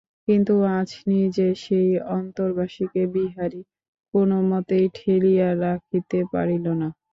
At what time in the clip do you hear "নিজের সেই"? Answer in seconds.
1.11-1.89